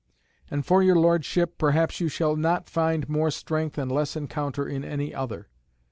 And 0.49 0.65
for 0.65 0.81
your 0.81 0.95
Lordship, 0.95 1.59
perhaps 1.59 1.99
you 1.99 2.07
shall 2.07 2.35
not 2.35 2.67
find 2.67 3.07
more 3.07 3.29
strength 3.29 3.77
and 3.77 3.91
less 3.91 4.15
encounter 4.15 4.67
in 4.67 4.83
any 4.83 5.13
other. 5.13 5.47